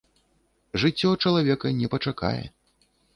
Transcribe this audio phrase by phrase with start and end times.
[0.83, 2.43] Жыццё чалавека не пачакае.